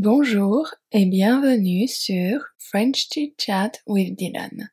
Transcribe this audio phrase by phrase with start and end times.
[0.00, 4.70] Bonjour et bienvenue sur French Chit Chat with Dylan,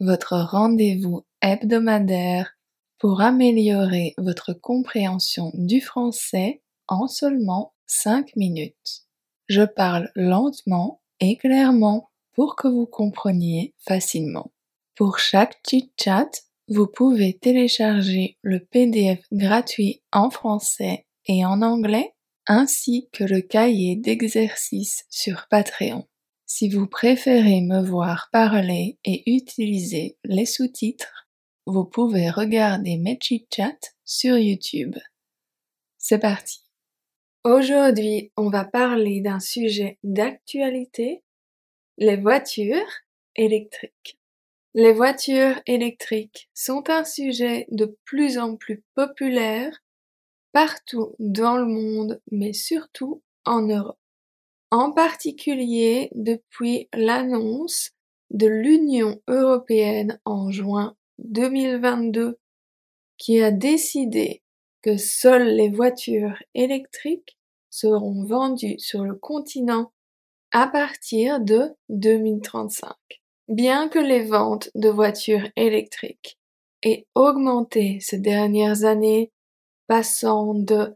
[0.00, 2.56] votre rendez-vous hebdomadaire
[2.98, 9.06] pour améliorer votre compréhension du français en seulement 5 minutes.
[9.46, 14.50] Je parle lentement et clairement pour que vous compreniez facilement.
[14.96, 16.30] Pour chaque chit chat,
[16.66, 22.12] vous pouvez télécharger le PDF gratuit en français et en anglais
[22.48, 26.08] ainsi que le cahier d'exercices sur Patreon.
[26.46, 31.28] Si vous préférez me voir parler et utiliser les sous-titres,
[31.66, 34.96] vous pouvez regarder mes chit-chats sur YouTube.
[35.98, 36.62] C'est parti.
[37.44, 41.22] Aujourd'hui, on va parler d'un sujet d'actualité,
[41.98, 42.90] les voitures
[43.36, 44.18] électriques.
[44.74, 49.82] Les voitures électriques sont un sujet de plus en plus populaire
[50.52, 53.98] partout dans le monde, mais surtout en Europe.
[54.70, 57.92] En particulier depuis l'annonce
[58.30, 62.38] de l'Union européenne en juin 2022
[63.16, 64.42] qui a décidé
[64.82, 67.36] que seules les voitures électriques
[67.70, 69.92] seront vendues sur le continent
[70.52, 72.94] à partir de 2035.
[73.48, 76.38] Bien que les ventes de voitures électriques
[76.82, 79.32] aient augmenté ces dernières années
[79.88, 80.94] passant de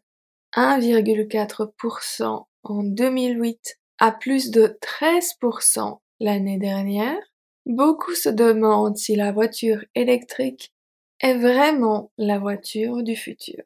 [0.54, 7.18] 1,4% en 2008 à plus de 13% l'année dernière,
[7.66, 10.72] beaucoup se demandent si la voiture électrique
[11.20, 13.62] est vraiment la voiture du futur.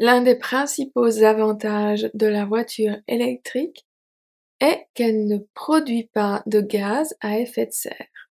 [0.00, 3.86] L'un des principaux avantages de la voiture électrique
[4.60, 8.30] est qu'elle ne produit pas de gaz à effet de serre.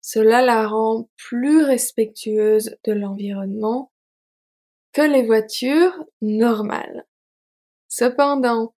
[0.00, 3.90] Cela la rend plus respectueuse de l'environnement
[4.96, 7.04] que les voitures normales.
[7.86, 8.74] Cependant,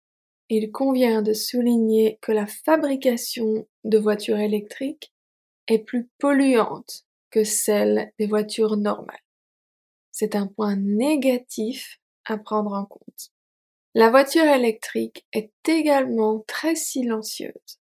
[0.48, 5.12] il convient de souligner que la fabrication de voitures électriques
[5.68, 9.22] est plus polluante que celle des voitures normales.
[10.10, 13.30] C'est un point négatif à prendre en compte.
[13.94, 17.78] La voiture électrique est également très silencieuse,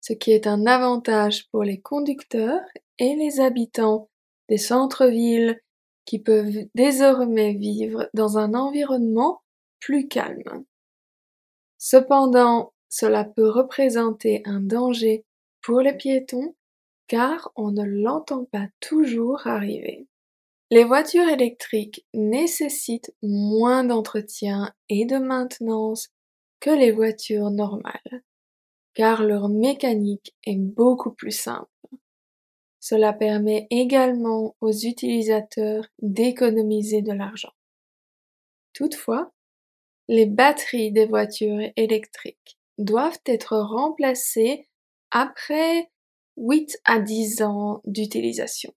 [0.00, 2.62] ce qui est un avantage pour les conducteurs
[3.00, 4.08] et les habitants
[4.48, 5.60] des centres-villes
[6.04, 9.42] qui peuvent désormais vivre dans un environnement
[9.80, 10.64] plus calme.
[11.78, 15.24] Cependant, cela peut représenter un danger
[15.62, 16.54] pour les piétons
[17.08, 20.06] car on ne l'entend pas toujours arriver.
[20.70, 26.08] Les voitures électriques nécessitent moins d'entretien et de maintenance
[26.60, 28.22] que les voitures normales,
[28.94, 31.71] car leur mécanique est beaucoup plus simple.
[32.82, 37.52] Cela permet également aux utilisateurs d'économiser de l'argent.
[38.72, 39.32] Toutefois,
[40.08, 44.66] les batteries des voitures électriques doivent être remplacées
[45.12, 45.92] après
[46.36, 48.74] 8 à 10 ans d'utilisation,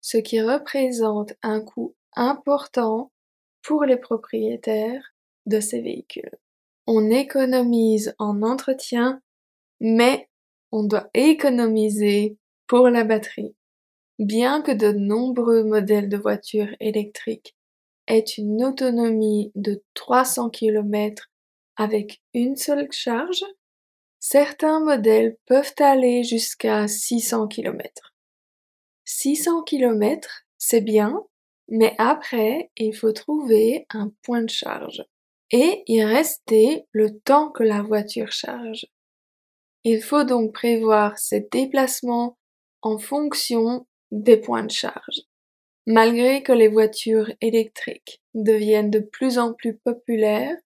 [0.00, 3.12] ce qui représente un coût important
[3.62, 5.14] pour les propriétaires
[5.46, 6.38] de ces véhicules.
[6.88, 9.22] On économise en entretien,
[9.78, 10.28] mais
[10.72, 12.36] on doit économiser
[12.72, 13.54] pour la batterie,
[14.18, 17.54] bien que de nombreux modèles de voitures électriques
[18.06, 21.30] aient une autonomie de 300 km
[21.76, 23.44] avec une seule charge,
[24.20, 28.14] certains modèles peuvent aller jusqu'à 600 km.
[29.04, 31.22] 600 km, c'est bien,
[31.68, 35.04] mais après, il faut trouver un point de charge
[35.50, 38.86] et y rester le temps que la voiture charge.
[39.84, 42.38] Il faut donc prévoir ces déplacements
[42.82, 45.22] en fonction des points de charge.
[45.86, 50.56] Malgré que les voitures électriques deviennent de plus en plus populaires,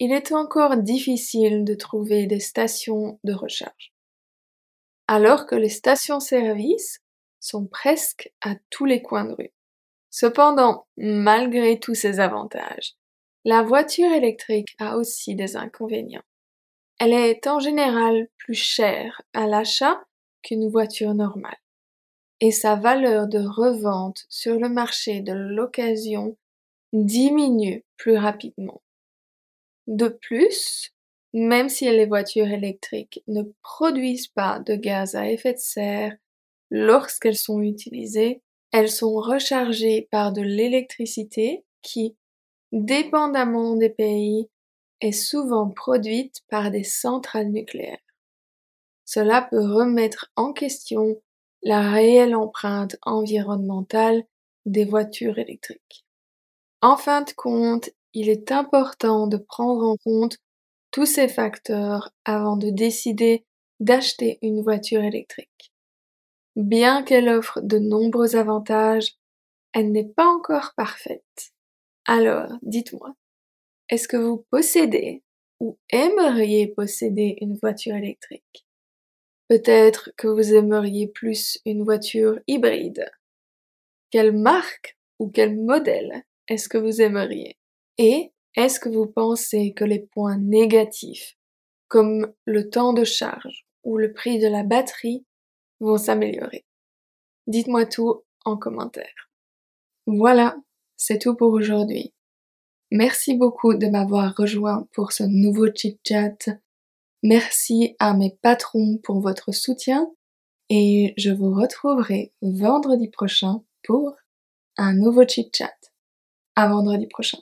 [0.00, 3.92] il est encore difficile de trouver des stations de recharge.
[5.06, 7.00] Alors que les stations-service
[7.40, 9.52] sont presque à tous les coins de rue.
[10.10, 12.94] Cependant, malgré tous ces avantages,
[13.44, 16.22] la voiture électrique a aussi des inconvénients.
[16.98, 20.02] Elle est en général plus chère à l'achat
[20.44, 21.58] qu'une voiture normale.
[22.40, 26.36] Et sa valeur de revente sur le marché de l'occasion
[26.92, 28.82] diminue plus rapidement.
[29.86, 30.92] De plus,
[31.32, 36.16] même si les voitures électriques ne produisent pas de gaz à effet de serre
[36.70, 38.40] lorsqu'elles sont utilisées,
[38.72, 42.16] elles sont rechargées par de l'électricité qui,
[42.72, 44.48] dépendamment des pays,
[45.00, 48.03] est souvent produite par des centrales nucléaires.
[49.04, 51.20] Cela peut remettre en question
[51.62, 54.24] la réelle empreinte environnementale
[54.66, 56.04] des voitures électriques.
[56.82, 60.38] En fin de compte, il est important de prendre en compte
[60.90, 63.44] tous ces facteurs avant de décider
[63.80, 65.72] d'acheter une voiture électrique.
[66.56, 69.16] Bien qu'elle offre de nombreux avantages,
[69.72, 71.52] elle n'est pas encore parfaite.
[72.06, 73.14] Alors, dites-moi,
[73.88, 75.22] est-ce que vous possédez
[75.58, 78.63] ou aimeriez posséder une voiture électrique?
[79.48, 83.10] Peut-être que vous aimeriez plus une voiture hybride.
[84.10, 87.56] Quelle marque ou quel modèle est-ce que vous aimeriez?
[87.98, 91.36] Et est-ce que vous pensez que les points négatifs,
[91.88, 95.26] comme le temps de charge ou le prix de la batterie,
[95.80, 96.64] vont s'améliorer?
[97.46, 99.30] Dites-moi tout en commentaire.
[100.06, 100.56] Voilà,
[100.96, 102.14] c'est tout pour aujourd'hui.
[102.90, 106.36] Merci beaucoup de m'avoir rejoint pour ce nouveau chit-chat.
[107.24, 110.12] Merci à mes patrons pour votre soutien
[110.68, 114.14] et je vous retrouverai vendredi prochain pour
[114.76, 115.72] un nouveau chit-chat.
[116.54, 117.38] À vendredi prochain.